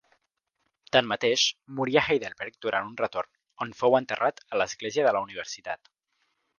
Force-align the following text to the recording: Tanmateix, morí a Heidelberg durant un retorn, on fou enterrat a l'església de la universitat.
Tanmateix, 0.95 1.43
morí 1.81 1.99
a 2.01 2.03
Heidelberg 2.07 2.59
durant 2.67 2.89
un 2.91 2.97
retorn, 3.05 3.31
on 3.67 3.77
fou 3.85 4.01
enterrat 4.03 4.45
a 4.51 4.63
l'església 4.65 5.11
de 5.11 5.17
la 5.19 5.27
universitat. 5.31 5.97